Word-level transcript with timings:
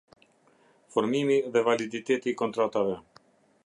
Formimi 0.95 1.37
dhe 1.57 1.65
validiteti 1.69 2.33
i 2.35 2.39
kontratave. 2.45 2.99